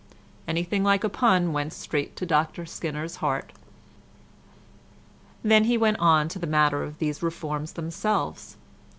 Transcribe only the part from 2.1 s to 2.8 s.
to Dr